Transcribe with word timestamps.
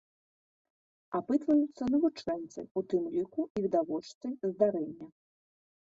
Апытваюцца 1.19 1.83
навучэнцы, 1.93 2.59
у 2.81 2.85
тым 2.95 3.03
ліку 3.19 3.41
і 3.57 3.67
відавочцы 3.67 4.27
здарэння. 4.55 5.07